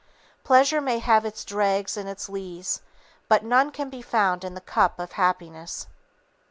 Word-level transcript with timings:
Pleasure 0.43 0.81
may 0.81 0.97
have 0.97 1.25
its 1.25 1.45
dregs 1.45 1.95
and 1.95 2.09
its 2.09 2.27
lees; 2.27 2.81
but 3.29 3.45
none 3.45 3.69
can 3.69 3.91
be 3.91 4.01
found 4.01 4.43
in 4.43 4.55
the 4.55 4.59
cup 4.59 4.97
of 4.99 5.11
happiness. 5.11 5.85